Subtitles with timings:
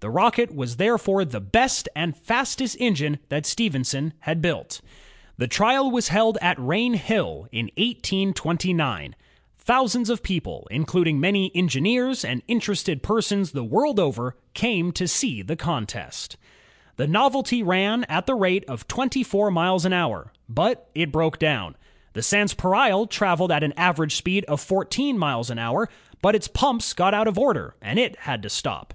[0.00, 4.80] The Rocket was therefore the best and fastest engine that Stephenson had built.
[5.36, 9.14] The trial was held at Rainhill, in 1829.
[9.56, 15.42] Thousands of people, including many engineers and interested persons the world over, came to see
[15.42, 16.36] the contest.
[16.96, 19.22] The Novelty 70 INVENTIONS OF STEAM AND ELECTRIC POWER ran at the rate of twenty
[19.22, 21.76] four miles an hour, but it broke down.
[22.14, 25.88] The Sanspareil traveled at an average speed of fourteen miles an hour,
[26.20, 28.92] but its pumps got out of order and it had to stop.